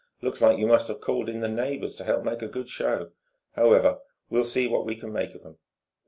[0.23, 3.11] Looks like you must've called in the neighbours to help make a good show.
[3.55, 3.99] However,
[4.31, 5.59] we'll see what we can make of 'em."